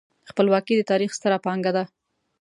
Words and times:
خپلواکي 0.29 0.73
د 0.77 0.81
تاریخ 0.91 1.09
ستره 1.17 1.37
پانګه 1.45 1.71
ده. 1.75 1.83